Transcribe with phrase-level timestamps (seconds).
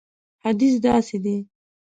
[0.45, 1.37] حدیث داسې دی.